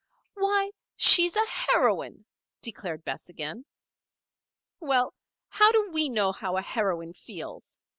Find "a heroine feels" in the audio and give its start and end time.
6.57-7.77